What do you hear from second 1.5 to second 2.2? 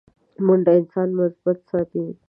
ساتي